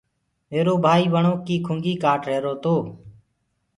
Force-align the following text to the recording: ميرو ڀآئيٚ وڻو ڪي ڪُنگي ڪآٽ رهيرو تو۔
ميرو 0.51 0.73
ڀآئيٚ 0.83 1.11
وڻو 1.13 1.33
ڪي 1.45 1.55
ڪُنگي 1.67 1.93
ڪآٽ 2.03 2.21
رهيرو 2.29 2.53
تو۔ 2.63 2.75